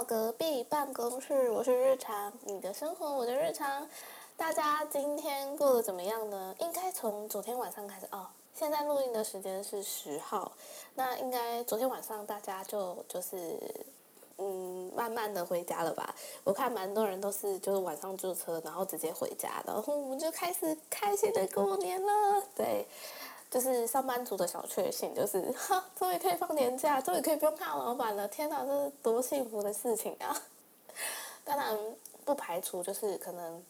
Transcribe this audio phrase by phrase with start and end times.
[0.00, 3.86] 到隔壁办公室，我是日常，你的生活我的日常。
[4.34, 6.54] 大家今天过得怎么样呢？
[6.58, 8.26] 应该从昨天晚上开始哦。
[8.54, 10.52] 现在录音的时间是十号，
[10.94, 13.58] 那应该昨天晚上大家就就是
[14.38, 16.14] 嗯，慢慢的回家了吧？
[16.44, 22.42] 我看蛮多人都是就是晚上坐车，然后直接回家，然后我们就开始开心的过年了。
[22.56, 22.86] 对。
[23.50, 28.28] 就是上班族的小确幸，就是哈，终于可以放年假，终于可以不用看老板了。
[28.28, 30.42] 天哪，这是多幸福的事情啊！
[31.44, 31.76] 当然
[32.24, 33.60] 不排除就是可能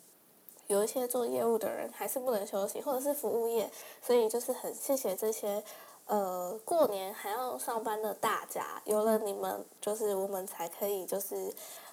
[0.67, 3.71] 有一些做业务的人还是不能休息，或者是服务业，
[4.03, 5.65] 所以就是很谢谢这些
[6.07, 11.51] 呃过年还要上班的大家，有了你们，就是我们才可以就是。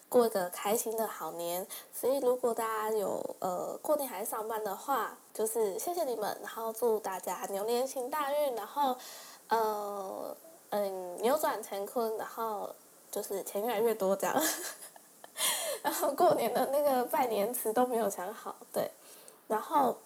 [0.09, 8.95] 过个开心的好年，所以如果大家有呃过年还上班的话，就是谢谢你们，然后祝大家牛年行大运，然后
[9.49, 10.35] 呃
[10.69, 12.73] 嗯扭转乾坤，然后
[13.11, 14.41] 就是钱越来越多这样。
[15.83, 18.89] 然后过年的那个拜年词都没有想好，对，
[19.47, 19.97] 然后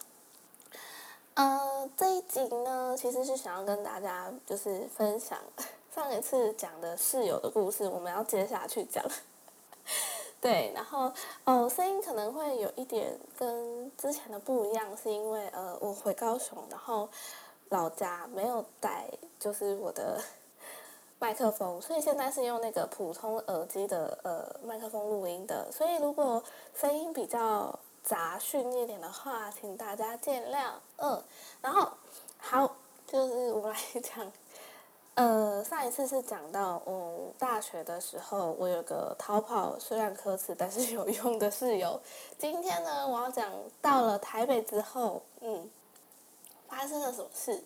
[1.36, 5.38] 呃这一集呢，其实是想要跟大家就是分享
[5.94, 9.06] 上一次讲的室友的故事，我们要接下去讲。
[10.42, 11.14] 对，然后
[11.46, 17.08] 哦，声音可能会有一点跟之前的不一样，是因为呃，我回高雄，然后
[17.70, 19.08] 老家没有带
[19.40, 20.20] 就是我的
[21.20, 30.72] 麦克风，所以现在是用那个普通耳机的呃麦克风录音的，所以如果声音比较杂讯一点的话，请大家见谅。
[30.98, 31.24] 嗯，
[31.62, 31.88] 然后
[32.40, 32.76] 好，
[33.06, 34.32] 就是我来 讲。
[35.16, 42.00] 呃，上一次是讲到我大学的时候，我有个逃跑虽然可耻但是有用的室友。
[42.38, 43.52] 今天呢，我要讲
[43.82, 45.70] 到了台北之后，嗯，
[46.68, 47.62] 发生了什么事？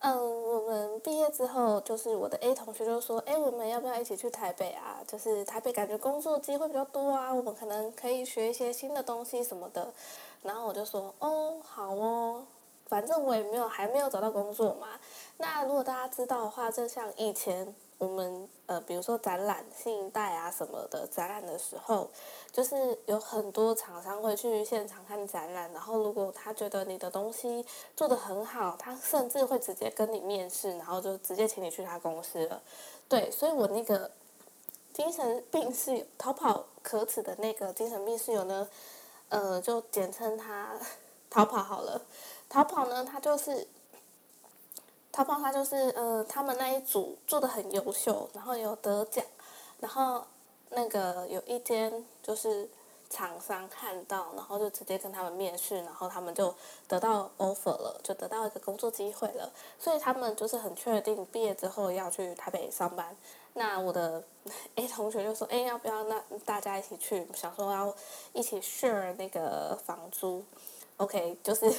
[0.00, 4.98] 嗯，我们毕业之后，就是我的 A 同学就说：“哎，我们要不要一起去台北啊？
[5.06, 9.92] 就是台北感觉工作机会比较多啊，我们可能可以学一些新的东西什么的。”
[10.42, 12.44] 然后我就说：“哦，好哦。”
[12.92, 14.88] 反正我也没有还没有找到工作嘛。
[15.38, 22.10] 那如果大家知道的话，就像以前我们呃，比如说展览、信贷啊什么的展览的时候，
[22.52, 27.64] 就是有很多厂商会去现场看展览，然后如果他觉得你的东西
[27.96, 32.60] 做得很好，他甚至会直接跟你面试，然后就直接请你去他公司了。
[33.08, 34.10] 对，所以我那个
[34.92, 38.68] 精神病室友逃跑可耻的那个精神病室友呢，
[39.30, 40.74] 呃，就简称他
[41.30, 42.02] 逃跑好了。
[42.52, 43.66] 逃跑呢，他就是
[45.10, 49.24] 逃跑，他就是呃，他们那一组做的很优秀，然后有得奖，
[49.80, 50.22] 然后
[50.68, 52.68] 那个有一间就是
[53.08, 56.54] 厂商看到，然后就直接跟他们面试，然后他们就
[56.86, 63.16] 得到 offer 了，就得到一个工作机会了，所以他们就是很确定毕业之后要去台北上班。
[63.54, 64.22] 那我的
[64.76, 67.26] A 同学就说：“哎，要不要那大家一起去？
[67.34, 67.94] 想说要
[68.34, 70.44] 一起 share 那个房租
[70.98, 71.72] ，OK，就是。”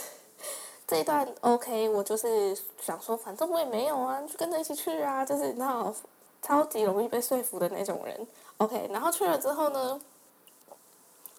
[0.85, 5.95] 这一段 OK，我就是想说，反正我也没有啊，就跟着一起去啊，就是那种
[6.41, 8.27] 超级容易被说服的那种人。
[8.57, 9.99] OK，然后去了之后呢，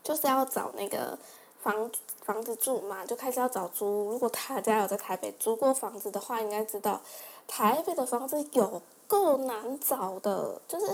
[0.02, 1.16] 就是要找那个
[1.62, 1.90] 房
[2.22, 4.10] 房子住嘛，就开始要找租。
[4.10, 7.00] 如果大家有在台北租过房子的话，应该知道
[7.46, 10.90] 台北的房子有够难找的，就是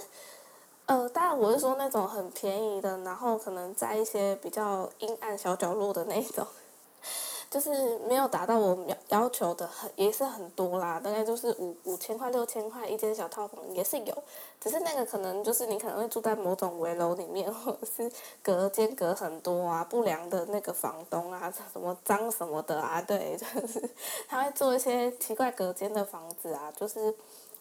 [0.86, 6.44] 呃，当然我是说那种很便宜的，然后可能在一些比较阴暗小角落的那种。
[7.50, 14.22] 就是没有达到我要要求的很也是很多啦，大概就是五五千块六千块一间小套房也是有，
[14.60, 18.08] 只是那个可能就是你可能会住在某种围楼里面， 或者是
[18.40, 23.90] 隔间隔很多啊，不良的那个房东啊，什么脏什么的啊，对， 就是
[24.28, 27.12] 他会做一些奇怪隔间的房子啊，就是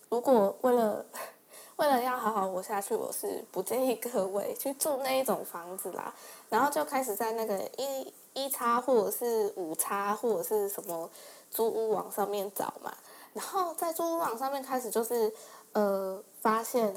[0.10, 1.04] 如果为了
[1.78, 6.14] 为了要好好活下去，我是不建议各位去住那一种房子啦，
[6.50, 8.14] 然后就开始在那个一。
[8.46, 11.10] 一叉或者是五叉或者是什么
[11.52, 12.94] 租屋网上面找嘛，
[13.34, 15.34] 然后在租屋网上面开始就是
[15.74, 16.96] 呃发现，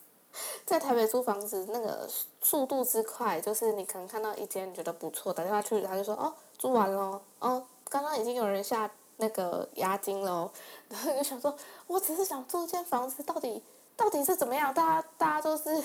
[0.64, 2.08] 在台北租房子那个
[2.40, 10.50] 速度之快，就是你可能看到一间你觉得不错，打电话去他就说哦租完了哦，刚刚已经有人下那个押金了，
[10.88, 11.54] 然后就想说
[11.86, 13.62] 我只是想租一间房子，到底
[13.96, 14.72] 到底是怎么样？
[14.72, 15.82] 大家大家都是。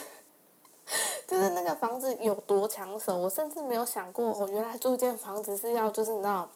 [1.33, 6.47] 就是那个房子有多抢手，我甚至没有想过，我原来住一间房子是要就是你知道，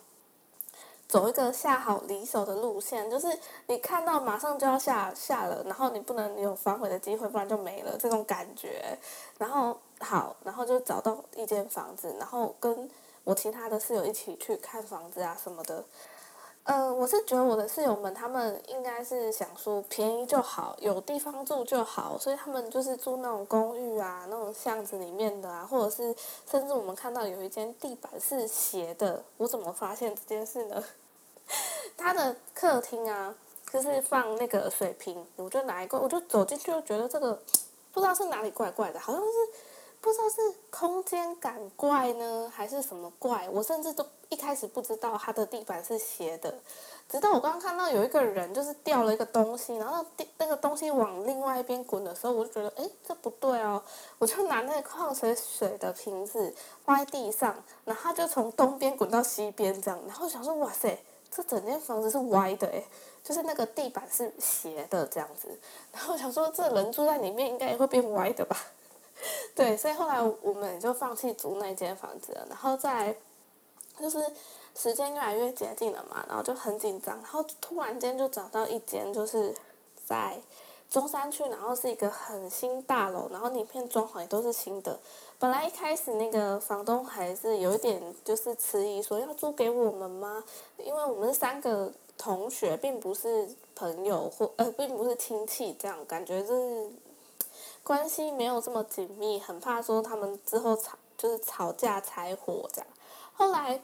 [1.07, 3.27] 走一个下好离手的路线，就是
[3.65, 8.95] 你看到马上就要下下了，然后你不能有反悔的机会，不然就没了这种感觉。
[9.39, 12.87] 然后好，然后就找到一间房子，然后跟
[13.23, 15.83] 我其他的室友一起去看房子啊什么的。
[16.67, 26.13] 呃，我是觉得我的室友们他们应该是想说便宜就好，有地方住就好，所以他们就是住那种公寓啊，那种巷子里面的啊，或者是
[26.45, 30.83] 甚至我们看到有一间地板是斜的，我怎么发现这件事呢？
[31.95, 33.33] 他的客厅啊，
[33.71, 37.41] 就是放那个水瓶，我就拿一个，我就走进去就觉得这个
[37.93, 39.27] 不知道是哪里怪怪的，好像是。
[39.99, 43.49] 不知道是空间感怪呢，还是什么怪？
[43.51, 46.53] 我甚至都一开始不知道它的地板是斜的，
[47.09, 53.81] 直到我刚刚看到有一个人就是掉了一个东西，然后那那个东西往另外一边滚的时候，我就觉得哎，这不对哦，
[54.19, 56.53] 我就拿那个矿泉水的瓶子
[56.83, 60.97] 放在地上，然后它就从东边滚到西边这样，然后我想说哇塞，
[61.31, 62.83] 这整间房子是歪的哎，
[63.23, 65.47] 就是那个地板是斜的这样子，
[65.93, 68.57] 然后想说这人住在里面应该也会变歪的吧。
[69.55, 73.15] 对，所以后来我们就放弃租那间房子了，然后再
[73.99, 74.23] 就是
[74.75, 79.55] 时间越来越接近了嘛，然后就很紧张，然后突然间就找到一间就是
[80.05, 80.39] 在
[80.89, 84.99] 中山区，然后是一个很新大楼，然后里面装潢也都是新的。
[85.39, 90.43] 本来一开始那个房东还是有一点就是迟疑，说要租给我们吗？
[90.77, 96.89] 因为我们三个同学，并不是朋友或呃，并不是亲戚，这样感觉就是。
[97.83, 102.87] 关系没有这么紧密，很怕说他们之后吵就是吵架拆伙这样。
[103.37, 103.79] 后来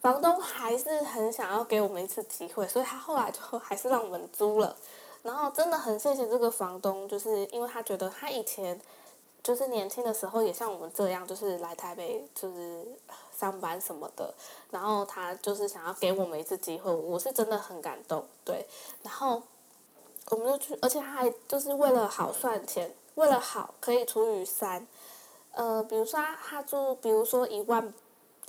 [0.00, 4.76] 房东还是很想要给我们一次机会，所以他后来就还是让我们租了。
[5.22, 8.80] 然后真的很谢谢这个房东，就是因为他觉得他以前
[9.42, 12.86] 就是年轻的时候也像我们这样，就是来台北就是
[13.36, 14.32] 上班什么的。
[14.70, 18.24] 然后他就是想要给我们一次机会，我是真的很感动。
[18.44, 18.66] 对，
[19.02, 19.42] 然后
[20.30, 22.94] 我们就去，而且他还就是为了好算钱。
[23.14, 24.84] 为了好，可以除以三，
[25.52, 27.94] 呃，比如说他租，比如说一万，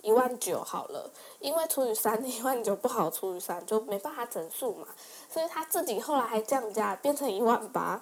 [0.06, 1.10] 一万九好了，
[1.40, 4.88] 因为除以三， 一万九不好除以三，就没办法整数嘛，
[5.28, 8.00] 所以他自己后来还降价，变成一万八，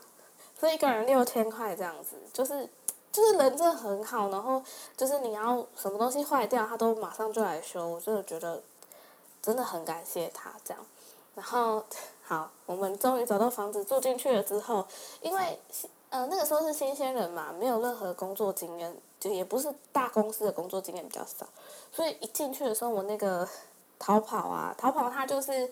[0.59, 2.69] 所以一个人六千块这样子，就是，
[3.09, 4.61] 就是人真的很好，然后
[4.97, 8.61] 就是你要什么东西坏掉，他都马上就来修，我真的觉得
[9.41, 10.85] 真的很感谢他这样，
[11.35, 11.81] 然后
[12.21, 14.85] 好，我们终于找到房子住进去了之后，
[15.21, 15.57] 因为。
[16.13, 21.47] 呃，那个时候是新鲜人嘛，没有任何工作经验，就也不是大公司的工作经验比较少，
[21.93, 23.47] 所以一进去的时候，我那个
[23.97, 25.71] 逃跑啊，逃跑他就是，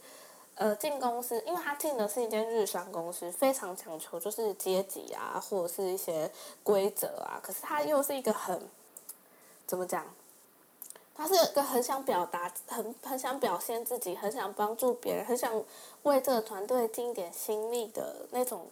[0.55, 6.31] 呃，进公司，因为他进的是一间日商公司，非常讲求就是阶级啊，或者是一些
[6.63, 8.57] 规则啊，可是他又是一个很，
[9.67, 10.05] 怎么讲？
[11.13, 15.61] 他是一个很想表达、很很想表现自己、很想帮助别人、很想
[16.03, 18.67] 为这个团队尽一点心力的那种。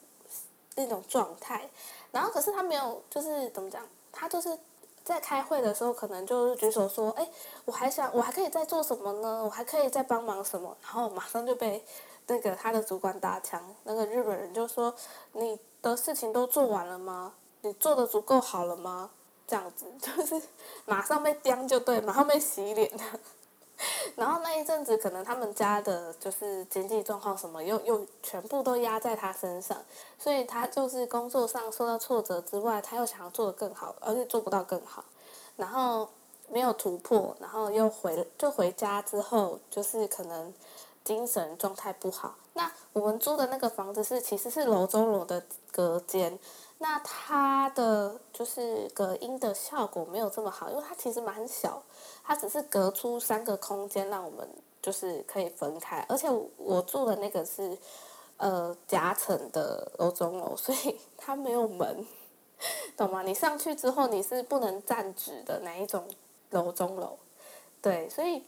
[0.75, 1.69] 那种状态，
[2.09, 3.85] 然后可是他没有，就是怎么讲？
[4.11, 4.57] 他就是
[5.03, 7.29] 在开会的时候，可能就是举手说：“哎，
[7.65, 9.41] 我还想，我还可以再做什么呢？
[9.43, 11.83] 我还可以再帮忙什么？”然后马上就被
[12.27, 13.63] 那个他的主管打枪。
[13.83, 14.93] 那个日本人就说
[15.33, 17.33] ：“你的事情都做完了吗？
[17.61, 19.09] 你做的足够好了吗？”
[19.47, 20.39] 这样子就是
[20.85, 22.91] 马上被刁就对，马上被洗脸。
[24.15, 29.77] 然后那一阵子，可能他们家的就是经济状况什么，又又全部都压在他身上，
[30.17, 35.03] 所以他就是工作上受到挫折之外，他又想要做得更好，而且做不到更好，
[35.55, 36.09] 然后
[36.49, 40.53] 没有突破，然后又回就回家之后，就是可能
[41.03, 42.35] 精神状态不好。
[42.53, 46.37] 那我们租的那个房子是其实是楼中楼的隔间。
[46.81, 51.83] 那它的就是隔音的效果没有这么好，因为它其实蛮小，
[52.23, 54.47] 它只是隔出三个空间让我们
[54.81, 57.77] 就是可以分开，而且我住的那个是
[58.37, 62.07] 呃夹层的楼中楼， 所以它没有门，
[62.95, 63.23] 懂吗？
[63.23, 66.07] 你上去之后你是不能站直的哪一种
[66.51, 67.17] 楼中楼，
[67.81, 68.45] 对，所以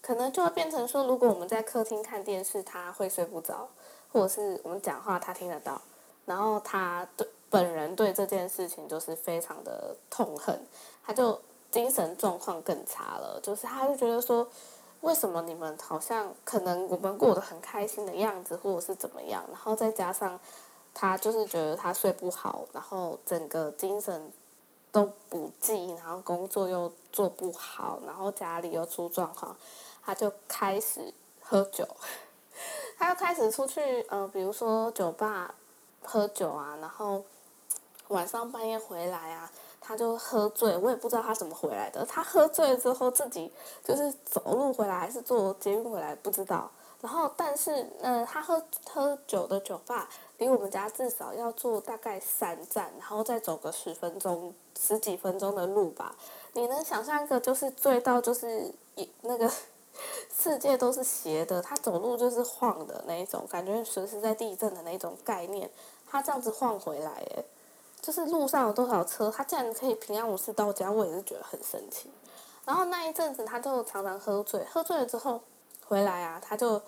[0.00, 3.68] 可能就会变成说，如果我们在客厅看电视，他会睡不着，
[4.10, 5.82] 或者是我们讲话他听得到。
[6.30, 10.64] 然后他对本人对这件事情就是非常的痛恨，
[11.04, 11.36] 他就
[11.72, 13.40] 精神状况更差了。
[13.42, 14.46] 就是他就觉得说，
[15.00, 19.42] 为什么你们好像可能我们过得很开心的样子，或者是怎么样？
[19.50, 20.38] 然后再加上
[20.94, 24.32] 他就是觉得他睡不好，然后整个精神
[24.92, 29.56] 都不济，然后工作又做不好，然后家里又出状况，
[30.04, 31.84] 他就开始喝酒，
[32.96, 35.52] 他又开始出去，呃，比如说酒吧。
[36.02, 37.22] 喝酒啊，然后
[38.08, 42.04] 晚上半夜回来啊，他就喝醉，我也不知道他怎么回来的。
[42.04, 43.52] 他喝醉之后，自己
[43.84, 46.70] 就是走路回来还是坐捷运回来，不知道。
[47.00, 56.14] 然后，但是，嗯，他喝喝酒的酒吧离我们家至少要坐大概三站，然后再走个十分钟、十几分钟的路吧。
[56.52, 59.50] 你能想象一个就是醉到就是一那个
[60.36, 65.70] 世界都是斜的，他走路就是晃的那一种，感觉随时在地震的那种概念。
[66.08, 67.44] 他这样子晃回来，诶，
[68.00, 72.10] 就是路上有多少车，他竟然可以平安无事到家，我也是觉得很神奇。
[72.64, 75.40] 然后那一阵子，他就常常喝醉，喝醉了之后
[75.86, 76.80] 回来啊，他就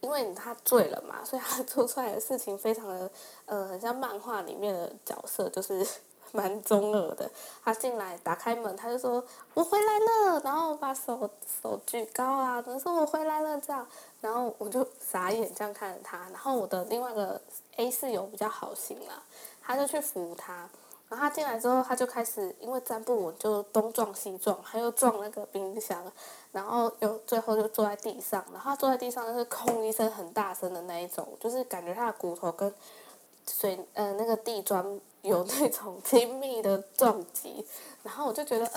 [0.00, 3.10] 因为他醉了嘛，所以他 做出来的事情非常的
[3.46, 5.84] 呃，很像漫画里面的角色，就是
[6.32, 7.30] 蛮中二的。
[7.64, 11.28] 他进来打开门，他就说：“我回来了。”然后把手
[11.62, 13.86] 手举高啊，他说：“我回来了。”这样，
[14.20, 16.18] 然后我就傻眼这样看着他。
[16.30, 17.40] 然后我的另外一个
[17.76, 19.22] A 室友比较好心啦，
[19.62, 20.68] 他就去扶他。
[21.10, 26.04] 然后他进来之后，他就开始因为站不稳，就东撞西撞，他又撞那个冰箱，
[26.52, 28.44] 然后又最后就坐在地上。
[28.52, 32.70] 然后他坐在地上就是空一声很大声的那一种，就是感觉他的骨头跟
[33.50, 37.66] 水呃那个地砖有那种亲密的撞击。
[38.02, 38.70] 然后我就觉得，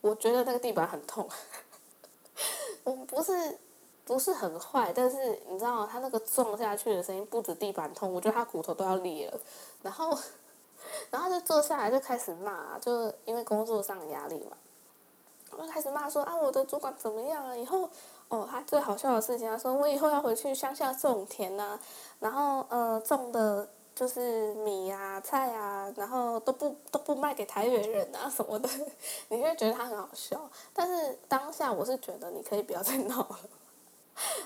[0.00, 1.28] 我觉得那个地板很痛。
[2.84, 3.58] 我不是
[4.04, 9.40] 不是很坏，但是你知道他那个撞下去的声音不止地板痛，我觉得他骨头都要裂了。
[9.82, 10.16] 然后。
[11.10, 14.56] 然后就坐下来就开始骂，就因为工作上的压力嘛，
[15.50, 17.56] 我就开始骂说啊，我的主管怎么样啊？
[17.56, 17.90] 以后
[18.28, 21.76] 哦，他最好笑的事情，他说我以后要回去乡下种田呐，
[22.20, 28.68] 然后呃种的就是米啊、菜啊，然后都不都不卖给台北人啊什么的，
[29.30, 30.48] 你会觉得他很好笑。
[30.72, 33.38] 但是当下我是觉得你可以不要再闹了。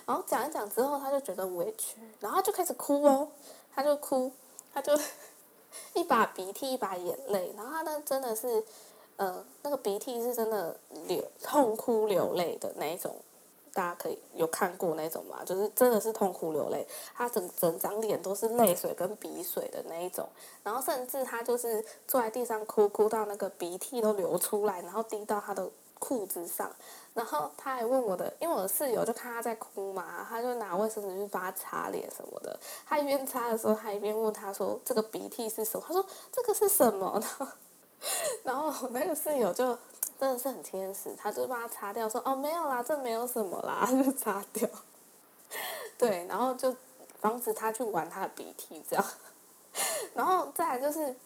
[0.06, 3.28] 然后讲一讲之后，他就觉得委屈，然后就开始哭哦，
[3.74, 4.32] 他就哭，
[4.72, 4.98] 他就。
[5.94, 8.64] 一把鼻涕一把眼泪，然后他那真的是，
[9.14, 10.76] 呃，那个鼻涕是真的
[11.06, 13.14] 流痛哭流泪的那一种，
[13.72, 15.44] 大家可以有看过那种吗？
[15.44, 20.28] 就是真的是痛哭流泪，他整整张脸都是泪水跟鼻水的那一种，
[20.62, 26.70] 然后甚至他就是坐在地上哭，哭到那个鼻涕都流出来，然后滴到他的裤子上。
[27.12, 32.58] 然后他还问我的，因为我的室友就看他在哭嘛，他就拿卫生纸去帮他擦脸什么的。
[32.86, 37.20] 他一边擦的时候，他一边问他说：“这个鼻涕是什么？”他说：“这个是什么？”
[38.44, 39.76] 然后 我那个室友就
[40.20, 43.88] 真的是很天使，他就帮他擦掉，说：“哦，没有啦，这没有什么啦。
[44.04, 44.68] ”就擦掉。
[45.96, 46.76] 对，然后就
[47.18, 49.04] 防止他去玩他的鼻涕这样。
[50.12, 51.16] 然后再来就是，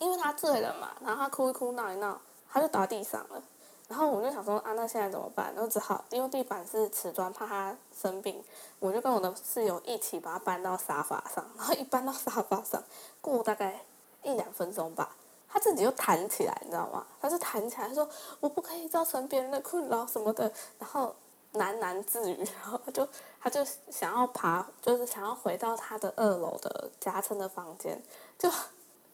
[0.00, 3.40] 因为他醉了嘛，然后他哭一哭闹一闹，他就倒地上了。
[3.86, 5.54] 然后我就想说啊，那现在怎么办？
[5.54, 8.42] 然后只好因为地板是瓷砖，怕他生病，
[8.80, 11.48] 我就跟我的室友一起把他搬到沙发上。
[11.56, 12.82] 然后一搬到沙发上，
[13.20, 13.84] 过大概
[14.24, 15.14] 一两分钟吧，
[15.52, 17.06] 他自己就弹起来，你知道吗？
[17.20, 18.08] 他就弹起来他说
[18.40, 21.14] ：“我不可以造成别人的困扰什么的。”然后
[21.54, 23.08] 喃喃自语，然后他就
[23.40, 28.02] 他就想要爬，就是想要回到他的二楼的夹层的房间，
[28.38, 28.50] 就。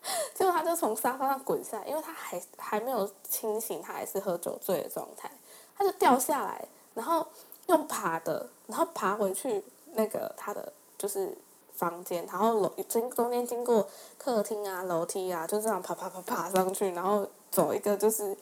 [0.35, 5.29] 结果他就从沙发上滚下来，因为他还还没有清醒，他还是喝酒醉的状态，
[5.77, 6.65] 他就掉下来，
[6.95, 7.27] 然后
[7.67, 9.65] 用爬的，然后爬回去
[9.95, 11.37] 那个他的就是
[11.77, 13.87] 房间，然后楼经中间经过
[14.19, 18.37] 客厅啊、楼梯啊，就这样爬爬爬爬上去，然后走一个就是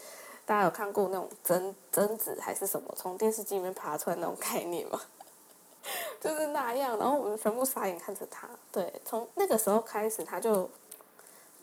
[0.46, 5.00] 大家有看过那种贞贞子还是什么从电视机里面爬出来那种概念吗？
[6.20, 10.70] 就是那样，然后我们全部傻眼看着他，对，从那个时候开始他就。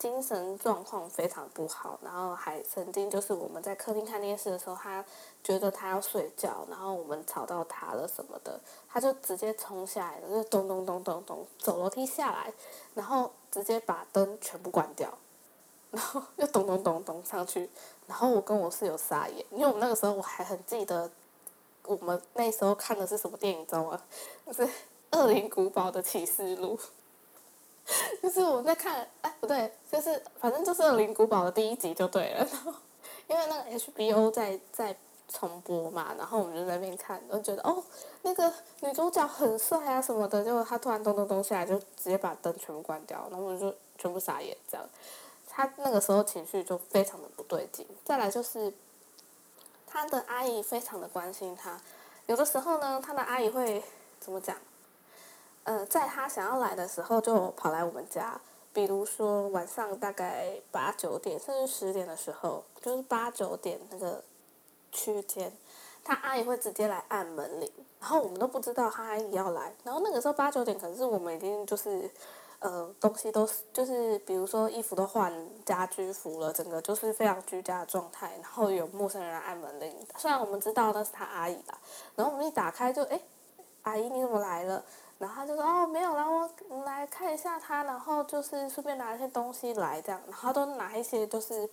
[0.01, 5.05] 精神状况非常不好，然后还曾经就是我们在客厅看电视的时候，他
[5.43, 12.51] 觉得他要睡觉，然后我们吵到他了什么的，他就直接冲下来，就咚咚咚咚咚走楼梯下来，
[12.96, 15.15] 然后直接把灯全部关掉，
[15.91, 17.70] 然后又咚咚咚咚上去，
[18.08, 21.12] 然后我跟我室友傻眼，因为我们那个时候我还很记得，
[21.86, 24.01] 我们那时候看的是什么电影，知道吗？
[24.48, 24.65] 就 是
[25.12, 26.75] 《恶灵古堡的启示录》。
[28.22, 32.48] 就是我在看，哎，不对，就是反正就是《灵古堡》的第一集就对了。
[32.51, 32.74] 然后
[33.28, 34.96] 因为那个 HBO 在在
[35.28, 37.84] 重播嘛，然后我们就在那边看，就觉得哦，
[38.22, 40.44] 那个女主角很帅啊什么的。
[40.44, 44.88] 结果他突然咚咚咚下来，就直接把灯全部关掉，然后我们就全部傻眼这样。
[45.50, 47.88] 他那个时候情绪就非常的不对劲。
[48.06, 48.72] 再来就是
[49.88, 51.82] 他的阿姨非常的关心他，
[52.28, 53.84] 有的时候呢，他的阿姨会
[54.20, 54.56] 怎么讲？
[55.63, 58.39] 呃，在他想要来的时候，就跑来我们家。
[58.74, 64.24] 比如说晚上大概八九点，甚至十点的时候，就是八九点那个
[64.94, 65.51] 区间，
[66.06, 69.74] 他阿姨会直接来按门铃，然后我们都不知道他阿姨要来。
[69.84, 72.10] 然后那个时候八九点，可能是我们已经就是
[72.60, 75.34] 呃东西都是就是比如说衣服都换
[75.65, 78.32] 家居服了，整个就是非常居家的状态。
[78.41, 81.77] 然后有陌生人按门铃，虽然我们知道那是他阿姨啦，
[82.15, 83.20] 然后我们一打开就哎，
[83.82, 84.82] 阿姨你怎么来了？
[85.22, 91.70] 然后他就说哦没有，然后我来看一下他，然后就是顺便拿一些东西来这样，然后都拿一些就是，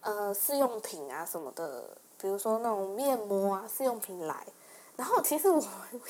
[0.00, 4.44] 呃试用品啊什么的，比如说那种面膜啊试用品来，
[4.96, 5.62] 然后其实我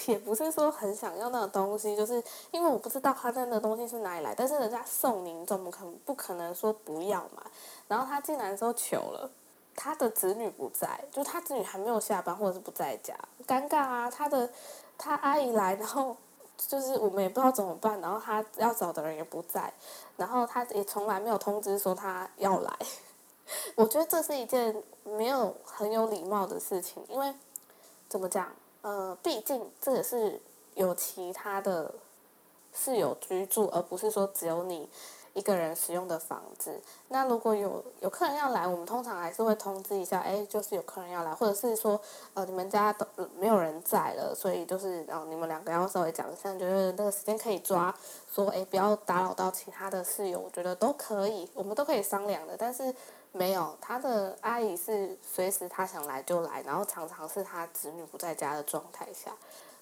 [0.06, 7.42] 也不是说很想要那个东西，就是因为我不知道他那个东西是哪里来，但是人家送你，怎么可能不可能说不要嘛？
[7.88, 9.30] 然后他进来的时候求了，
[9.76, 13.14] 他的子女不在，就他子女还没有下班或者是不在家，
[13.46, 14.10] 尴尬啊！
[14.10, 14.48] 他的
[14.96, 16.16] 他阿姨来，然后
[16.56, 19.72] 就是我们也不知道怎么办，然后他要找的人也不在，
[20.16, 22.78] 然后他也从来没有通知说他要来。
[23.76, 27.34] 我觉得这是一件没有很有礼貌的事情，因为
[28.08, 28.50] 怎么讲？
[28.82, 30.40] 呃，毕竟这也是
[30.74, 31.94] 有其他的
[32.72, 34.88] 室友居住，而不是说只有你
[35.34, 36.80] 一个人使用的房子。
[37.08, 42.00] 那如果有有客人要来，我们通常还是会通知一下，哎，就是有客人要来，或者是说，
[42.32, 43.06] 呃，你们家都
[43.38, 47.94] 没有人在了，所以就是然后你们两个要稍微讲一下，觉得那个时间可以抓，
[48.32, 52.94] 说，哎，不要打扰到其他的室友，我觉得都可以，我们都可以商量的，但是。
[53.36, 59.32] 没有，他的阿姨是随时他想来就来，然后常常是他子女不在家的状态下，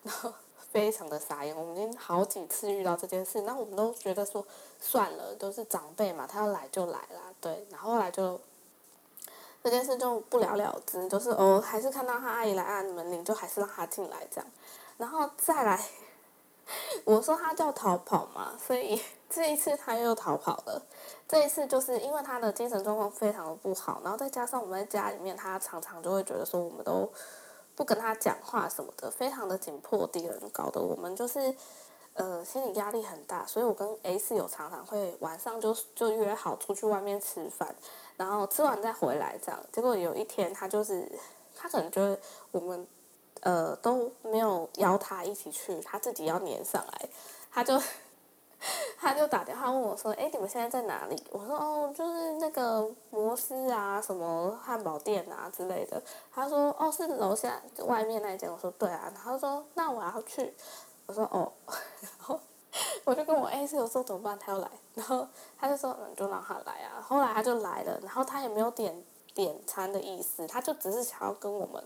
[0.02, 0.32] 然 后
[0.72, 1.56] 非常的傻眼。
[1.56, 4.44] 我们已经好几次遇到这件事，那我们都觉得说
[4.80, 7.66] 算了，都是长辈嘛，他要来就来啦，对。
[7.70, 8.40] 然后后来就
[9.62, 14.50] 这件事就不了了之，就是哦，还是看到他阿姨来按门铃，就还是让他进来这样。
[14.96, 15.80] 然后再来，
[17.04, 19.00] 我说他叫逃跑嘛，所以
[19.30, 20.82] 这一次他又逃跑了。
[21.28, 27.10] 这一次就是因为他的精神状况非常的不好，然后再加上我们在家里面，他常常就会觉得说我们都
[27.74, 31.54] 不跟他讲话什么的，非常的紧迫敌人，搞得我们就是
[32.14, 33.46] 呃心理压力很大。
[33.46, 37.74] 所以我跟 S 有常常会晚上就就约好出去外面吃饭，
[38.16, 39.60] 然后吃完再回来这样。
[39.72, 41.10] 结果有一天他就是
[41.56, 42.18] 他可能觉得
[42.50, 42.86] 我们
[43.40, 47.08] 呃都没有邀他一起去，他自己要黏上来，
[47.50, 47.80] 他就。
[48.96, 56.00] 他就打电话问我说：“哎，你们现在在哪里？”我说：“哦，就是那个摩斯啊，什么汉堡店啊之类的。”
[56.32, 60.54] 他说：“哦，是楼下外面那间。”我说：“对啊。”然后说：“那我要去。”
[61.06, 61.50] 我说：“哦。
[62.00, 62.38] ”然后
[63.04, 64.38] 我就跟我 A 室友说：“怎么办？
[64.38, 65.26] 他要来。”然后
[65.58, 71.82] 他就说：“嗯，就让他来啊。”后来他就来了，然后他也没有点点餐的意思，他就只是想要跟我们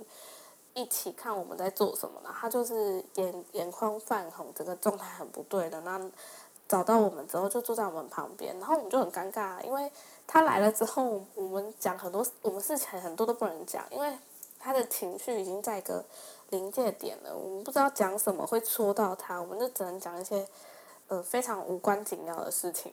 [0.74, 2.30] 一起看我们在做什么呢。
[2.38, 5.98] 他就是眼眼眶泛红，整个状态很不对的那。
[6.68, 9.90] 找到我们之后就坐在我们旁边，然后我们就很尴尬，因为
[10.26, 14.18] 他来了之后，我们讲很多，我们事情很多都不能讲，因为
[14.58, 16.04] 他的情绪已经在一个
[16.50, 20.44] 临界点了，我们不知道讲什么会戳到他，我们就只能讲一些
[21.06, 22.92] 呃非常无关紧要的事情，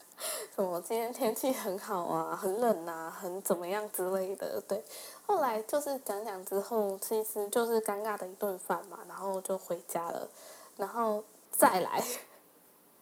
[0.54, 4.84] 什么今天天气很好啊，很冷啊，很怎么样之类的，对。
[5.26, 10.28] 后来就是讲讲之后，其实就是尴尬的一顿饭嘛，然后就回家了，
[10.76, 12.04] 然后再来。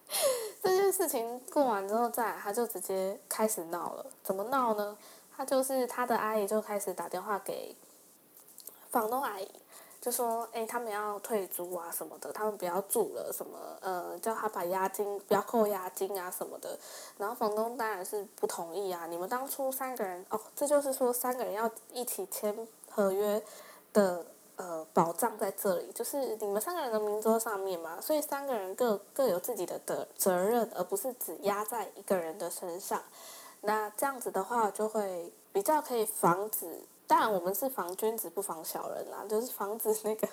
[0.61, 4.05] 这件事情过完之后，再他就直接开始闹了。
[4.23, 4.97] 怎么闹呢？
[5.35, 7.75] 他就是他的阿姨就开始打电话给
[8.91, 9.49] 房东阿姨，
[9.99, 16.77] 就说：“哎，他们要退租啊什么的，他们不要住了，什么呃，叫他把押金不要扣押金啊什么的。”
[17.17, 19.07] 然后房东当然是不同意啊。
[19.07, 23.43] 你们当初三个人哦，这就是说三个人要一起签合约
[23.91, 24.25] 的。
[24.55, 33.01] 呃，保障在这里，就是你们三个人的名桌上面嘛，所以三个人各各有自己的的责任，而不是只压在一个人的身上。
[33.61, 36.81] 那这样子的话，就会比较可以防止。
[37.07, 40.27] 当然，我们是防君子不防小人啦，就是防止那个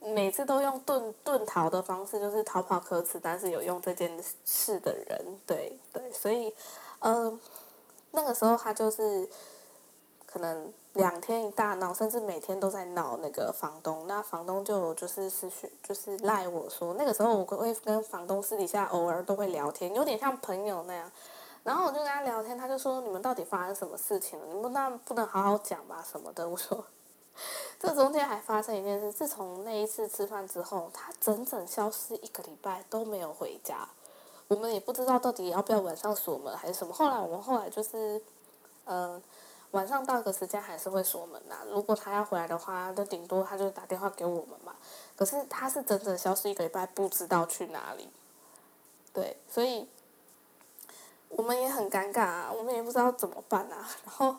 [0.12, 6.54] 每次都用遁遁逃的方式，就是逃跑可耻，但是有用这件事的人，对对，所以，
[6.98, 7.40] 嗯，
[8.10, 9.26] 那个时候他就是
[10.26, 10.70] 可能。
[10.98, 14.04] 两天一大闹，甚至每天都在闹那个房东。
[14.08, 21.08] 那房东就就是私讯，就是赖我说，那个时候我会跟房东私底下偶尔都会聊天，有点像朋友那样。
[21.62, 24.46] 然后我就跟他聊天，他就说：“你们到底发生什么事情了？
[24.52, 26.84] 你们那不能好好讲吧什么的。”我说
[27.78, 33.88] ：“这中间还发生一件事，自从那一次吃饭之后，他整整消失一个礼拜都没有回家。
[34.48, 36.92] 我们也不知道到底要不要晚上锁门还是什么。
[36.92, 38.20] 后来我们后来就是，
[38.86, 39.22] 嗯。”
[39.72, 41.56] 晚上到个时间还是会锁门呐。
[41.70, 44.74] 如果他要回来的话，就顶多他就打电话给我们嘛。
[45.16, 48.08] 可是他是整整消失一个礼拜，不知道去哪里。
[49.12, 49.88] 对，所以
[51.28, 53.88] 我们也很尴尬啊，我们也不知道怎么办啊。
[54.04, 54.36] 然后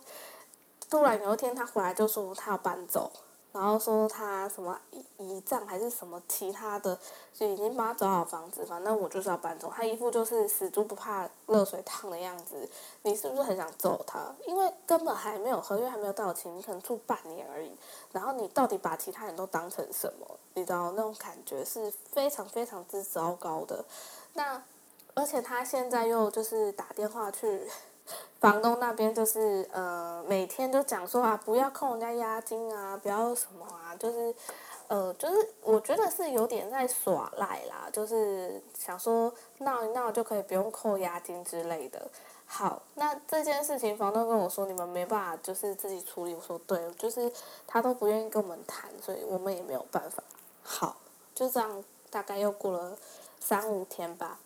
[0.90, 3.12] 突然有一天他回来就说他要搬走。
[3.52, 4.80] 然后说他什么
[5.18, 6.98] 遗葬还是什么其他的，
[7.34, 9.72] 就已经帮他找好房子，反正我就是要搬走。
[9.76, 12.70] 他一副就是死猪不怕热水烫的样子，
[13.02, 14.20] 你是不是很想揍他？
[14.46, 17.76] 因为根本还没有合约还没有到期，你可能住半年而已。
[18.12, 20.28] 然后你到底把其他人都当成什么？
[20.54, 23.84] 你知道那种感觉是非常非常之糟糕的。
[24.34, 24.64] 那
[25.16, 27.68] 而且他现在又就是打电话去
[28.40, 34.34] 房东那边就是呃每天都讲说啊不要扣人家押金啊，不要什么啊，就是
[34.88, 42.10] 呃就是我觉得是有点在耍赖啦，就是想说闹一闹就可以不用扣押金之类的。
[42.46, 47.32] 好，那这件事情房东跟我说你们没办法就是自己处理，我说对，就是
[47.68, 50.24] 他都不愿意跟我们谈，所以我们也没有办法。
[50.64, 50.96] 好，
[51.36, 52.98] 就这样，大概又过了
[53.40, 54.40] 三五天吧。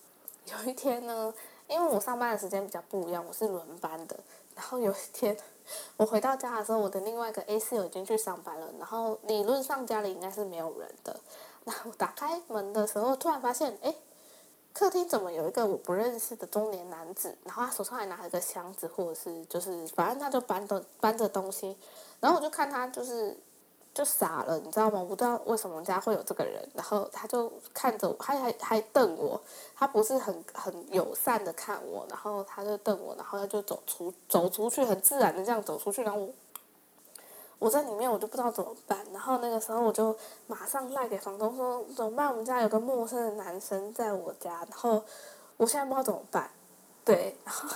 [0.46, 1.32] 有一天呢。
[1.68, 4.16] 因为我上班的时间比较不一样，我是轮班的。
[4.54, 5.36] 然后有一天，
[5.96, 8.68] 我回到家的时候，我的另外一个 A 室友已经去上班了。
[8.78, 11.18] 然后理论上家里应该是没有人的。
[11.64, 13.94] 那我打开门的时候，突然发现，哎，
[14.72, 17.36] 客厅怎么有一个我不认识的中年男子？
[17.44, 21.76] 然后他手上还拿了个箱子，或者是就是反正他就搬着搬着东西。
[22.20, 23.36] 然后我就看他就是。
[23.94, 24.98] 就傻了，你知道吗？
[24.98, 29.40] 我不知道为什么家会有这个人，然后他就看着我，他还还瞪我，
[29.76, 36.28] 他不是很很友善的看我，然后他就瞪我，然后他就走出走出去，很自然的这样走出去，然后我
[37.60, 40.16] 我在里面我就不知道怎么办，然后那个时候我就
[40.48, 42.28] 马上赖给房东说怎么办？
[42.28, 45.04] 我们家有个陌生的男生在我家，然后
[45.56, 46.50] 我现在不知道怎么办，
[47.04, 47.68] 对，然后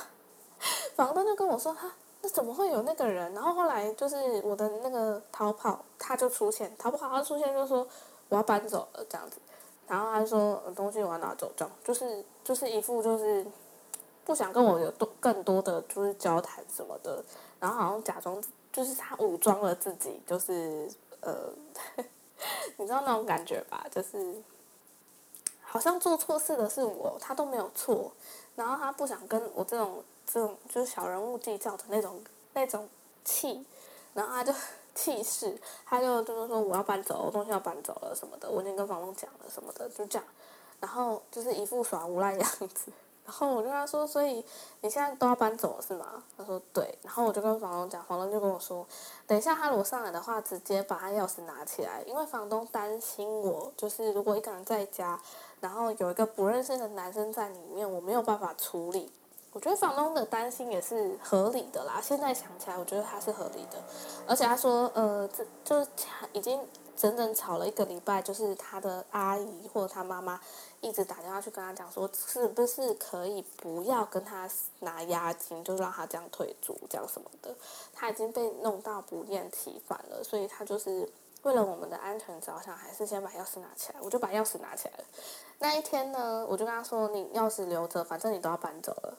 [0.97, 1.93] 房东就跟我说他。
[2.21, 3.33] 那怎么会有那个人？
[3.33, 7.87] 然后后来就是我的那个逃跑，他就出现，逃跑他出现就说
[8.29, 9.37] 我要搬走了这样子，
[9.87, 13.47] 然后他说东西我要拿走，这样就是就是一副就是
[14.25, 17.25] 不想跟我有多更多的就是交谈什么的，
[17.61, 21.53] 然后好像假装就是他武装了自己，就是呃，
[22.79, 23.87] 你知道那种感觉吧？
[23.93, 24.43] 就是
[25.63, 28.11] 好像做错事的是我，他都没有错，
[28.57, 30.03] 然后他不想跟我这种。
[30.31, 32.87] 这种就是小人物计较的那种那种
[33.25, 33.65] 气，
[34.13, 34.53] 然后他就
[34.95, 40.29] 气势，他就就是说我要搬走，东西要搬走了什么的，我已经跟房东讲了什么的，就这样，
[40.81, 42.91] 然后就是一副耍无赖样子，
[43.25, 44.45] 然后我就跟他说，所以
[44.81, 46.23] 你现在都要搬走了是吗？
[46.37, 48.85] 他说对，然后我就跟房东讲，房东就跟我说，
[49.27, 55.21] 等一下他如果上来的话，直接把他钥匙拿起来，因为房东担心我就是如果一个人在家，
[55.61, 59.13] 然后有一个不认识的男生在里面，我没有办法处理。
[59.59, 62.01] 我觉得房东的担心也是合理的啦。
[62.01, 63.83] 现在想起来，我觉得他是合理的。
[64.25, 65.91] 而且他说，呃，这就是
[66.33, 66.65] 已经
[66.97, 70.41] 整整吵了一个礼拜，就是他的阿姨或者他妈妈
[70.81, 77.53] 一直打电话去跟他讲说，是不是可以不要跟他拿押金，就让他这样退租，这样什么的。
[77.93, 81.11] 他已经被弄到不厌其烦了，所以他就是
[81.43, 83.99] 为了我们的安全着想，还是先把钥匙拿起来。
[84.01, 85.05] 我就把钥匙拿起来了。
[85.59, 89.19] 那一天呢，我就跟他说，你钥匙留着，反正你都要搬走了。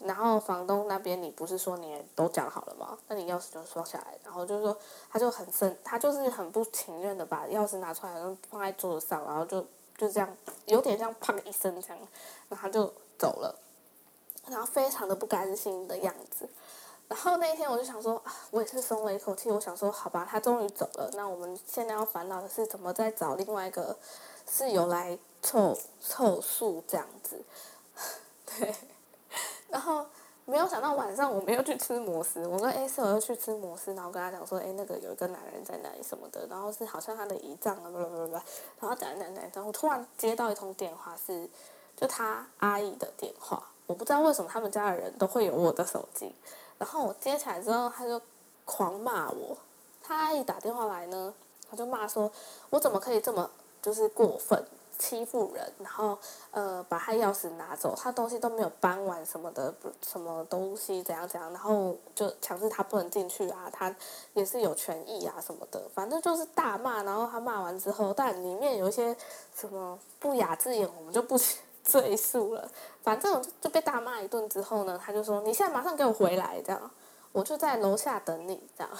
[0.00, 2.96] 然后房东那边，你不是说你都讲好了吗？
[3.08, 4.16] 那你钥匙就放下来。
[4.24, 4.78] 然后就是说，
[5.10, 9.60] 他就很生，他就是很不情愿的把钥匙拿出来，然后放在桌子上，然后就
[9.96, 11.98] 就这样，有点像砰一声这样，
[12.48, 13.58] 然后就走了，
[14.46, 16.48] 然后非常的不甘心的样子。
[17.08, 19.50] 然后那一天我就想说，我也是松了一口气。
[19.50, 23.96] 我想说，好吧，他终于走了，那我们现在要烦恼的是怎么再找另外一个
[24.48, 27.42] 室友来凑凑数这样子，
[28.46, 28.72] 对。
[29.68, 30.04] 然后
[30.44, 41.48] 没有想到晚上我没有去吃摩斯，我跟 A 四我又去吃摩斯，然后跟他讲说，哎，那个有一个男人在那里什么的，然后是好像他的姨丈啊，不不不不，然后等等等，然后突然接到一通电话，是
[41.96, 46.34] 就他阿姨的电话，我不知道为什么他们家的人都会有我的手机，
[46.78, 48.20] 然后我接起来之后，他就
[48.64, 49.56] 狂骂我，
[50.02, 51.34] 他阿姨打电话来呢，
[51.70, 52.30] 他就骂说，
[52.70, 53.50] 我怎么可以这么
[53.82, 54.64] 就是过分。
[54.98, 56.18] 欺负人，然后
[56.50, 63.94] 呃把他钥匙拿走，他东西都没有搬完什么的，什么东西怎样怎样，然后就强制他不能进去啊，他
[64.34, 67.02] 也是有权益啊什么的，反正就是大骂。
[67.04, 69.16] 然后他骂完之后，但里面有一些
[69.54, 71.38] 什么不雅字眼，我们就不
[71.84, 72.68] 赘述了。
[73.02, 76.90] 反正就被大骂一顿之后呢，他就说：“你现在马上给我回来，这样
[77.32, 78.92] 我就在楼下等你。”这样，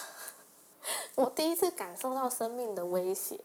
[1.16, 3.38] 我第一次感受到生命的威胁。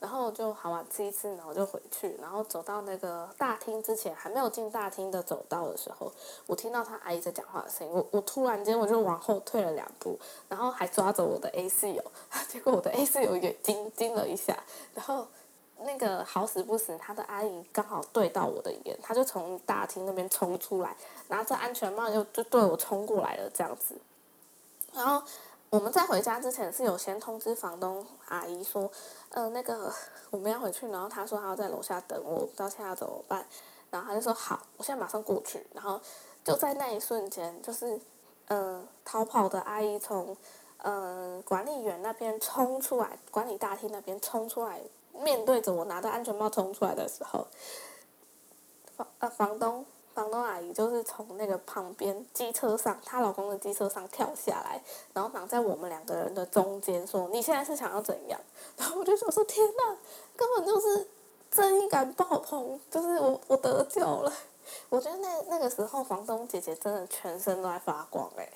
[0.00, 2.16] 然后就好啊，吃一吃，然后就回去。
[2.22, 6.12] 然后走到那个大厅之前，还没有进大厅的走道的时候，
[6.46, 7.92] 我听到他阿姨在讲话的声音。
[7.92, 10.16] 我我突然间我就往后退了两步，
[10.48, 12.00] 然后还抓着我的 A 四友，
[12.46, 14.56] 结果我的 A 四友也惊惊了一下。
[14.94, 15.26] 然后
[15.80, 23.96] 那个好死不死，他的阿姨刚好对到我的眼，他就从大厅那边冲出来，拿着安全帽就就对我冲过来了这样子。
[24.94, 25.20] 然后
[25.70, 28.90] 我们在回家之前是有先通知房东阿姨说。
[29.30, 29.92] 呃，那个
[30.30, 33.46] 我们要回去，然后他说他要在楼下等我，不知道现在怎么办。
[33.90, 35.66] 然后他就说好，我现在马上过去。
[35.74, 36.00] 然后
[36.42, 38.00] 就在那一瞬间，就是
[38.46, 40.34] 呃逃跑的阿姨从
[40.78, 44.80] 呃管理员那边冲出来，管理大厅那边冲出来，
[45.12, 47.46] 面对着我拿着安全帽冲出来的时候，
[48.96, 49.84] 房呃房东
[50.18, 54.82] 房东阿姨就是从那个旁边机车上，她老公的机车上跳下来，
[55.14, 58.40] 然后挡在我们两个人的中间，说：“你现在是想要怎样？”
[58.76, 59.96] 然后我就想说：“天哪，
[60.36, 61.06] 根本就是
[61.52, 64.32] 正义感爆棚，就是我我得救了。”
[64.90, 68.50] 我觉得那那个时候房东姐姐真的全身都在发光哎，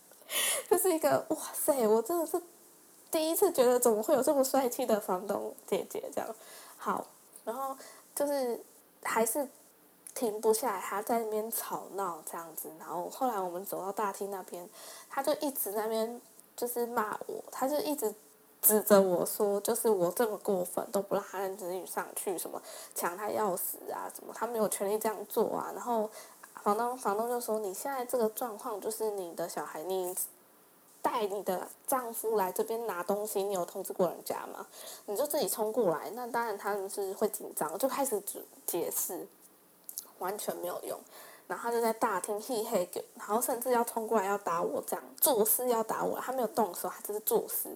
[0.68, 2.38] 就是一个哇塞，我真的是
[3.10, 6.36] 第一次觉得怎么会有这么帅气的房东姐姐这样。
[6.76, 7.06] 好，
[7.44, 7.74] 然后
[8.14, 8.62] 就是
[9.02, 9.48] 还是。
[10.18, 14.68] 停不下来，他在那边吵闹这样子，然后后来我们走到大厅那边，
[15.08, 16.20] 他就一直那边
[16.56, 18.12] 就是骂我，他就一直
[18.60, 22.60] 指着我说，就是我这么过分都不让他的子女上去，什么
[22.96, 25.70] 抢他钥匙啊，什么他没有权利这样做啊。
[25.72, 26.10] 然后
[26.64, 30.12] 房东房东就说，你现在这个状况就是你的小孩，你
[31.00, 34.66] 带你的丈夫来这边拿东西，你有通知过人家吗？
[35.06, 39.28] 你就自己冲过来，那当然他们是会紧张，就开始解解释。
[40.18, 40.98] 完全没有用，
[41.46, 47.68] 然后他就在大厅嘿嘿给，然后甚至要冲过来要打我，这样作势要打我，他没有动手，他只是作势。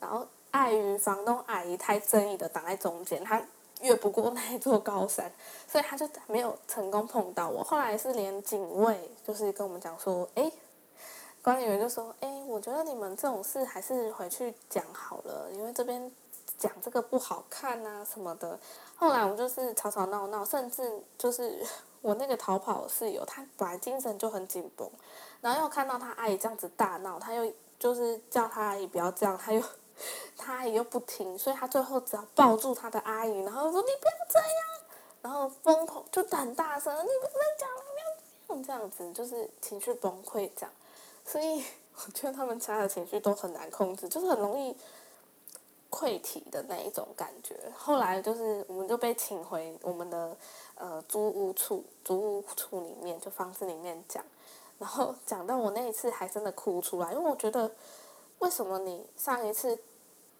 [0.00, 3.42] 然后碍于房东阿姨太正义的挡在中间，他
[3.80, 5.30] 越不过那一座高山，
[5.66, 7.62] 所以他就没有成功碰到我。
[7.64, 10.50] 后来是连警卫就是跟我们讲说，哎，
[11.42, 16.10] 管理员就说，哎，我觉得你们这种事还是回去讲好了，因为这边
[16.58, 18.58] 讲这个不好看啊什么的。
[18.96, 21.64] 后来我就是吵吵闹闹，甚至就是
[22.00, 24.88] 我那个逃跑室友，他本来精神就很紧绷，
[25.40, 29.62] 然后又看到他阿姨这样子大闹，他又就是叫他阿姨不要这样，他又
[30.36, 34.48] 他阿姨又不听，所以他最后只要抱住他的阿姨，然后说你不要这样，
[35.22, 37.84] 然后疯狂就很大声，你不能讲了，
[38.46, 40.70] 不要这样子，就是情绪崩溃这样，
[41.24, 41.64] 所以
[42.06, 44.76] 我觉得他们家的情绪都很难控制，就是很容易。
[45.94, 50.36] 溃体的那一种感觉，后来就是我们就被请回我们的
[50.74, 54.24] 呃租屋处，租屋处里面就房子里面讲，
[54.80, 57.70] 然后讲到我那一次还真的哭出来，因为我觉得
[58.40, 59.78] 为什么你上一次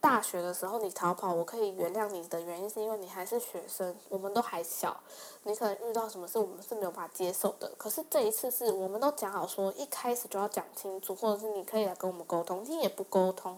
[0.01, 5.01] 大学的时候你逃跑，我可以原谅你的原因是因为你还是学生，我们都还小，
[5.45, 7.71] 你可能遇到什么事我们是没有办法接受的。
[7.79, 13.57] 可是这一次是我们都讲好说一开始就要讲清楚，或者是你可以来跟我们沟通，你也不沟通。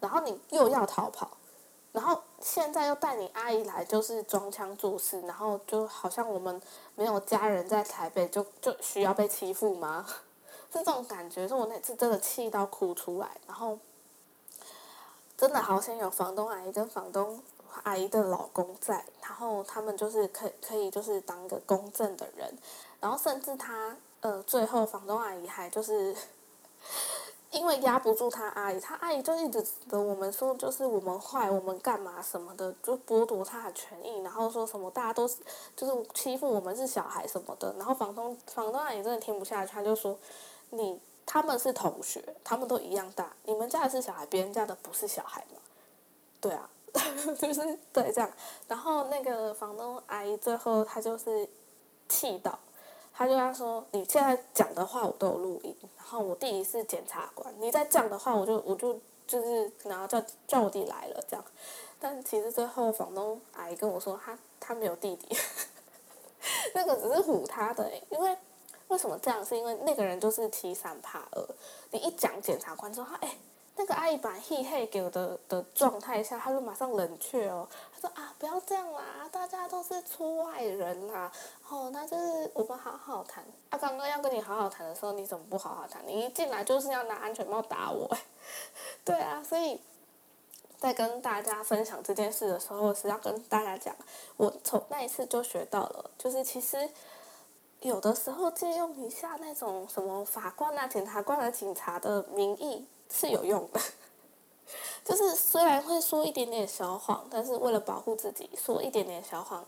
[0.00, 1.37] 然后你又要逃跑，
[1.98, 6.62] 然后现在又带你阿姨来，就是装腔作势，然后就好像我们
[6.94, 10.06] 没有家人在台北，就就需要被欺负吗？
[10.72, 13.76] 是这种感觉，是我那次真的气到哭出来，然后
[15.36, 17.42] 真的好想有房东阿姨跟房东
[17.82, 22.56] 阿姨的老公在，然后他们就是可可以就是当个公正的人，
[23.00, 26.14] 然后甚至他呃最后房东阿姨还就是。
[27.58, 35.38] 因为压不住他阿姨，他阿姨就一直指责我们说，就是我们坏，我们干嘛什么的，就剥夺他的权益，然后说什么大家都是
[35.74, 40.16] 就是欺负我们是小孩什么的，然后房东房东阿姨真的听不下去，他就说，
[40.70, 45.60] 你他们是同学，他们都一样大，你们家的是小孩，别人家的不是小孩嘛？
[46.40, 46.70] 对啊，
[47.40, 48.30] 就是对这样，
[48.68, 51.48] 然后那个房东阿姨最后她就是
[52.08, 52.56] 气到。
[53.18, 61.44] 他就他说：“你现在讲的话我都有录音，然后我弟弟是检察官，你再这样的话，我就我就就是然后叫叫我弟来了这样。
[61.98, 65.36] 但其实最后房东阿姨跟我说，他他没有弟弟，
[66.74, 67.90] 那个只是唬他的。
[68.08, 68.36] 因为
[68.86, 69.44] 为什么这样？
[69.44, 71.44] 是因为那个人就是欺三怕二。
[71.90, 73.36] 你一讲检察官之后，他哎。”
[73.78, 77.66] 那个阿姨把嘿嘿给我的的状态下，他就马上冷却哦。
[77.94, 81.30] 他说啊，不要这样啦，大家都是出外人啦。
[81.68, 83.44] 哦，那就是我们好好谈。
[83.70, 86.02] 啊，刚刚要跟你好好谈的时候，你怎么不好好谈？
[86.04, 88.10] 你一进来就是要拿安全帽打我。
[89.06, 89.80] 对啊，所以
[90.76, 93.94] 在跟大家分享这件事的时候，是要跟大家讲，
[94.36, 96.90] 我从那一次就学到了，就是其实
[97.82, 102.84] 有的时候借用一下那种什么法官啊、检察官啊、警察的名义。
[103.12, 103.80] 是有用的，
[105.04, 109.64] 就是虽然会说一点点小谎，但是为了保护自己，说一点点小谎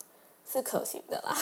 [0.51, 1.37] 是可行的啦。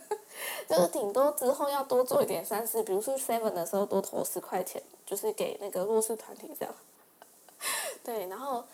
[0.68, 6.74] 就是顶多之后要多做一点善事，比如说 seven 的时候多投十块钱，就是给那个弱势团体这样。
[8.02, 8.64] 对，然后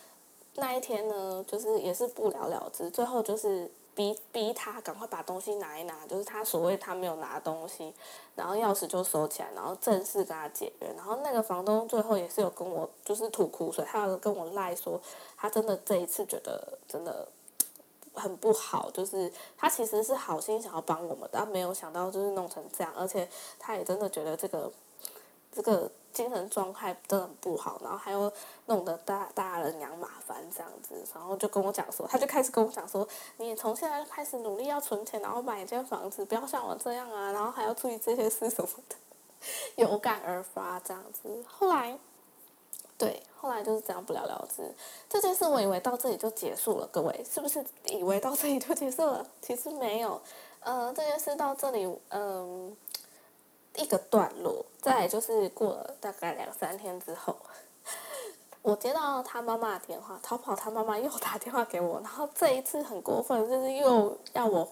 [0.55, 3.69] 那一天呢，就是也是不了了之，最后就是。
[3.93, 7.93] 逼逼他赶快把东西拿一拿，就是他所谓他没有拿东西，
[8.35, 10.87] 然后钥匙就收起来，然后正式跟他解约。
[10.95, 14.99] 然后那个房东最后也是有跟我就是吐苦水，他有跟我赖说，
[15.35, 17.27] 他真的这一次觉得真的
[18.13, 23.27] 很不好，就是他其实是好心想要帮我们，但没有想到就是弄成这样，而且
[23.59, 24.71] 他也真的觉得这个
[25.51, 28.31] 这个精神状态真的很不好，然后还有
[28.65, 38.95] 弄得大大人仰马烦这样子，然后就跟我讲说，他就开始跟我讲说，你从现在开始努力要存钱，然后买一间房子，不要像我这样啊，然后还要注意这些事什么的，
[39.75, 41.43] 有感而发这样子。
[41.47, 41.97] 后来，
[42.97, 44.63] 对，后来就是这样不了了之。
[45.09, 49.25] 这件事我以为到这里就结束了，各位是不是以为到这里就结束了？
[49.41, 50.21] 其实没有，
[50.59, 52.75] 呃，这件事到这里，嗯。
[53.75, 57.35] 一个段落，再就是过了大概两三天之后，
[58.61, 64.67] 我接到他妈妈的电话，逃跑他妈妈又打电话给我，然后这一次很过分，就是又要我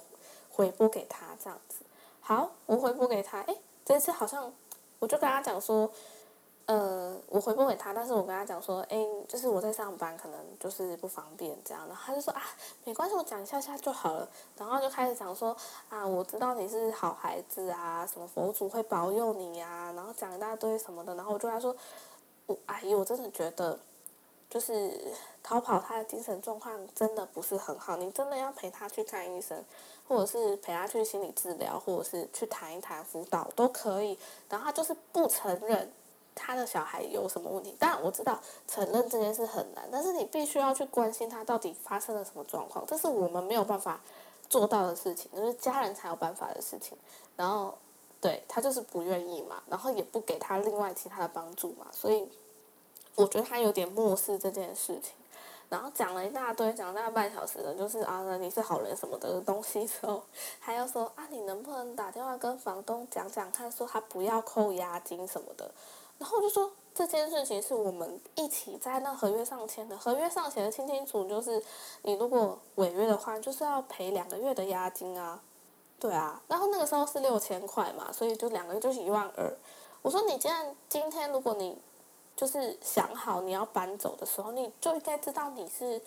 [0.52, 1.84] 回拨给他这样子。
[2.22, 4.54] 好，我回拨给他，哎，这次好像
[5.00, 5.90] 我就跟他讲说。
[6.70, 11.88] 呃，我回不给他，但是我跟他讲说，哎，就是我在上班，可能就是不方便这样。
[11.88, 12.44] 然后他就说啊，
[12.84, 14.30] 没关系，我讲一下下就好了。
[14.56, 15.58] 然后就开始讲说
[15.90, 21.16] 啊，我知道你是好孩子啊，什么佛祖会保佑你呀，然后讲一大堆什么的。
[21.16, 21.76] 然后我就跟他说，
[22.46, 23.80] 我阿姨，我真的觉得，
[24.48, 29.58] 就是逃跑他的精神状况真的不是很好，你真的要陪他去看医生，
[30.08, 34.16] 或者是陪他去心理治疗，或者是去谈一谈辅导都可以。
[34.48, 35.92] 然后他就是不承认。
[36.36, 37.76] 他的小孩有什么问题？
[37.80, 44.00] 当然我知道承认这件事很难，但是你必须要去关心他到底发生了什么状况，这是我们没有办法
[44.50, 46.98] 做到的事情，就是家人才有办法的事情。
[47.36, 47.78] 然后，
[48.22, 52.28] 对他就是不愿意嘛，然后也不给他另外其他的帮助嘛，所以
[53.16, 55.14] 我觉得他有点漠视这件事情。
[55.70, 60.24] 然后讲了一大堆，讲大半小时的，就是啊，你是好人什么的东西之后，
[60.60, 65.70] 还要说啊，你能不能打电话跟房东讲讲看，说他不要扣押金什么的。
[66.20, 71.64] 然后我就说这件事情是我们一起在那合约上签的，合约上写的清清楚，就是
[72.04, 75.42] 你如果违约的话，就是要赔两个月的押金啊，
[75.98, 79.58] 对啊，然后那个时候是六千块嘛，所以就两个月就是一万二。
[80.02, 81.78] 我说你既然今天如果你
[82.36, 86.02] 就是想好你要搬走的时候，你就应该知道你是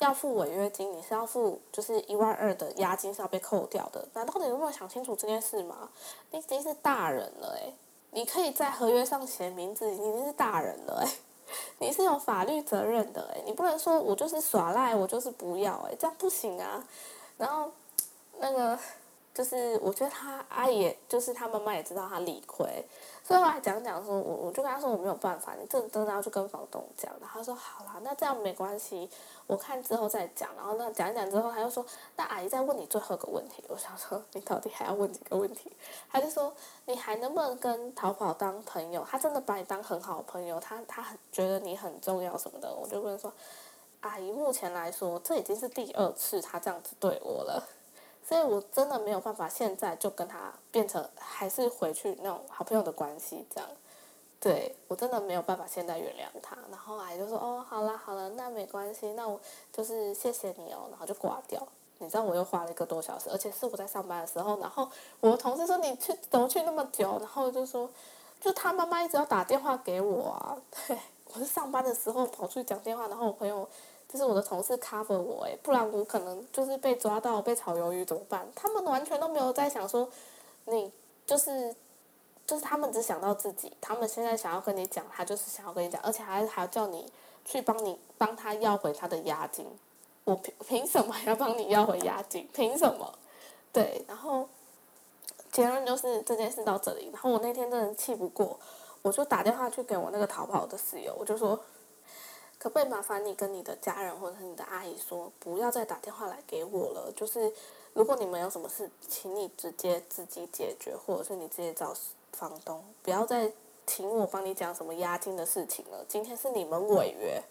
[0.00, 5.88] 要付违约金，你是要付就是一万二的押金是要被扣掉的，难道你有没有想清楚这件事吗？
[6.32, 7.72] 你已经是大人了诶。
[8.12, 11.12] 你可以在合约上写名字，你已经是大人了哎，
[11.80, 16.86] 你是有法律责任的哎，你不能说我就是耍赖，我就是不要哎，这样不行啊。
[17.36, 17.70] 然后，
[18.38, 18.78] 那个
[19.34, 22.66] 就是我觉得他阿姨，就是他妈妈也知道他理亏。
[23.24, 27.10] 所以后来讲讲说，我我就跟他说我没有办法，你这真的要去跟房东讲。
[27.20, 29.08] 然后他说好啦，那这样没关系，
[29.46, 30.50] 我看之后再讲。
[30.56, 31.84] 然后那讲一讲之后，他又说，
[32.16, 33.64] 那阿姨再问你最后一个问题。
[33.68, 35.72] 我想说，你到底还要问几个问题？
[36.10, 36.52] 他就说，
[36.84, 39.06] 你还能不能跟逃跑当朋友？
[39.08, 42.74] 他真的把你当很好的朋友，他他很觉得你很重要什么的。
[42.74, 43.32] 我就跟他说，
[44.00, 47.66] 阿姨目前来说，这已经是第二次他这样子对我了。
[48.24, 53.68] 所以我真的没有办法现在就跟他变成还是回去那种好朋友的关系这样，
[54.40, 56.56] 对我真的没有办法现在原谅他。
[56.70, 59.40] 然后阿姨就说：“哦，好了好了，那没关系，那我
[59.72, 61.66] 就是谢谢你哦。”然后就挂掉。
[61.98, 64.58] 你知道我又花了一个多小时，而且是我在上班的时候。
[64.60, 64.88] 然后
[65.20, 67.88] 我同事说：“你去怎么去那么久？”然后就说
[68.40, 70.56] ：“就他妈妈一直要打电话给我啊。
[70.88, 70.98] ”对
[71.34, 73.68] 我是上班的时候跑出去讲电话，然后我朋友。
[74.12, 78.46] 就是我的同事 cover 我诶，不然我可能就是被抓到被炒鱿鱼怎么办？
[78.54, 80.06] 他们完全都没有在想说，
[80.66, 80.92] 你
[81.24, 81.74] 就是
[82.46, 87.10] 就是他们只想到自己，他们现在想要跟你讲，他就是想要跟你讲，而且还还要叫你
[87.46, 89.66] 去帮你帮他要回他的押金。
[90.24, 92.46] 我凭凭什么要帮你要回押金？
[92.52, 93.14] 凭什么？
[93.72, 94.46] 对，然后
[95.50, 97.08] 结论就是这件事到这里。
[97.10, 98.60] 然后我那天真的气不过，
[99.00, 101.58] 我就打电话去给我那个逃跑的室友，我就说。
[102.62, 107.12] 可不可以麻烦你跟你的家人或者是你的阿姨说，不要再打电话来给我了。
[107.16, 107.52] 就是
[107.92, 111.92] 如果你们有什么事，请你直接自己解决，或者是你直接找
[112.32, 113.50] 房东，不要再
[113.84, 116.04] 请我帮你讲什么押金的事情了。
[116.06, 117.42] 今天是你们违约，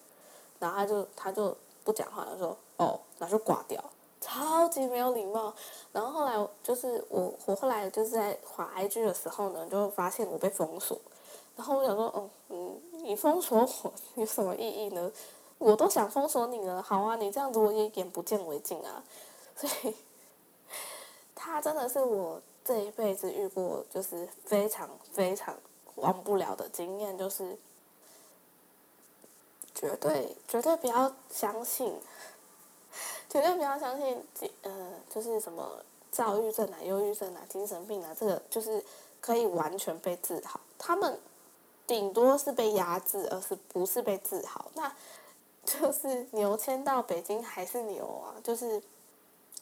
[0.60, 3.84] 然后他就他就不讲话，他说哦，然后就挂掉，
[4.21, 5.54] 超级没有礼貌。
[5.91, 10.97] 然后后来就是我我后来就是在滑 IG 的时候呢，就发现我被封锁。
[11.58, 15.12] 然后我想说，哦，嗯，你封锁我有什么意义呢？
[15.58, 19.04] 我都想封锁你了，好啊，你这样子我也眼不见为净啊。
[19.56, 19.96] 所以，
[21.36, 25.56] 他真的是我这一辈子遇过就是非常非常
[25.98, 27.56] 忘不了的经验，就是
[29.76, 31.95] 绝对绝对不要相信，
[33.30, 34.24] 绝对不要相信，
[34.64, 38.84] 呃，就是什么躁郁症啊、忧郁症啊、精神病啊，这个就是
[39.20, 41.20] 可以完全被治好，他们。
[41.86, 44.71] 顶多是被压制，而是不是被治好？
[44.75, 44.91] 那
[45.63, 48.82] 就是牛迁到北京还是牛啊，就是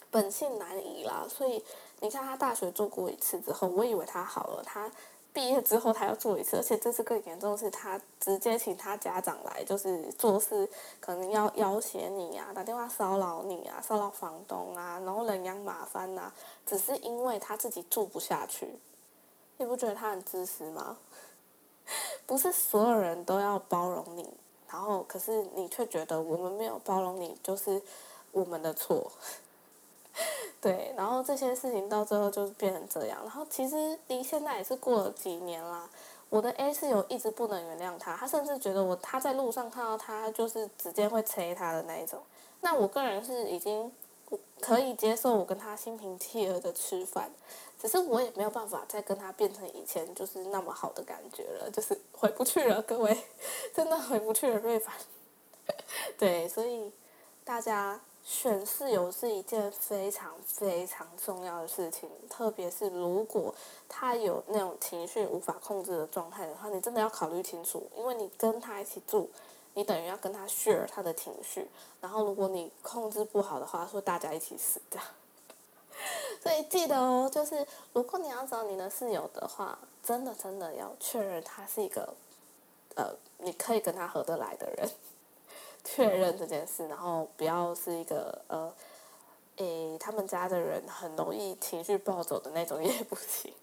[0.09, 1.25] 本性难移啦。
[1.29, 1.63] 所以
[1.99, 4.89] 你看他大学做过一次之后，我以为他好了，他
[5.33, 10.67] 毕业之后他要做一次，而且这次更严重的是，他直接请他家长来，就是做事
[10.99, 16.33] 可能要要挟你啊，打电话骚扰你啊，骚扰房东啊，然后人仰马翻啊，
[16.65, 18.79] 只是因为他自己住不下去。
[19.57, 20.97] 你不觉得他很自私吗？
[22.25, 24.27] 不是所有人都要包容你，
[24.69, 27.81] 然后可是你却觉得我们没有包容你就是
[28.31, 29.11] 我们的错。
[30.59, 33.19] 对，然后这些事情到最后就变成这样。
[33.21, 35.89] 然后其实离现在也是过了几年啦。
[36.29, 42.19] 我的 A 室友一直不能原谅他，他甚至觉得我他在路上看到他就是直接会催他的那一种。
[42.61, 43.91] 那我个人是已经
[44.59, 47.31] 可以接受我跟他心平气和的吃饭，
[47.79, 53.17] 只是我也没有办法再跟他变成以前就是那么好的感觉了， 就是回不去了，各位
[53.73, 54.93] 真的回不去了，瑞凡。
[56.17, 56.91] 对，所以
[57.43, 58.01] 大家。
[58.21, 63.51] 选室友是一件非常非常重要的事情，特别是如果
[63.87, 69.31] 他有那种情绪无法控制的状态的话，你真的要考虑清楚，因为你跟他一起住，
[69.73, 71.67] 你等于要跟他 share 他的情绪，
[72.01, 75.01] 然后如果你控制不好的话，说大家一起死掉。
[76.43, 82.13] 所以记得哦，就是如果你要找你的室友的话，真的真的要确认他是一个，
[82.95, 84.89] 呃，你可以跟他合得来的人。
[85.83, 88.71] 确认这件事，然后不要是一个呃，
[89.55, 93.53] 诶，他们家的人很容易情绪暴走的那种也不行。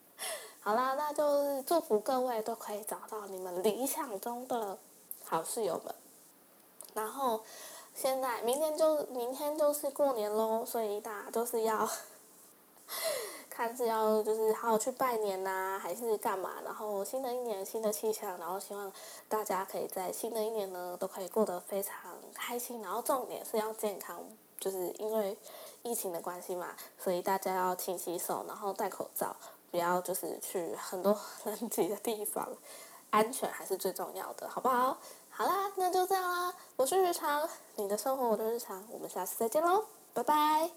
[0.60, 4.78] 好啦，那就祝福各位都可以找到你们理想中的
[5.24, 5.94] 好室友们。
[6.92, 7.42] 然后
[7.94, 11.88] 现在明天就明天就是过年喽，所以大家都是要。
[13.50, 16.54] 看是要就是好好去拜年呐，还是干嘛？
[16.64, 18.92] 然后新的一年新的气象，然后希望
[19.28, 21.94] 大家可以在新的一年呢都可以过得非常
[22.34, 22.82] 开心。
[22.82, 24.22] 然后重点是要健康，
[24.58, 25.38] 就是因为
[25.82, 29.36] 疫情的关系嘛，所以大家要勤洗手，然后戴口罩，
[29.70, 32.48] 不要就是去很多 人挤的地方，
[33.10, 34.98] 安全还是最重要的，好不好？
[35.30, 40.70] 好啦，那就这样啦，我是日常，你的生活我的日常，我们下次再见喽，拜拜。